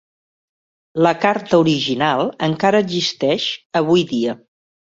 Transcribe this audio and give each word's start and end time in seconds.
La 1.07 1.11
carta 1.25 1.59
original 1.65 2.25
encara 2.49 2.83
existeix 2.87 3.47
avui 3.85 4.09
dia. 4.17 4.39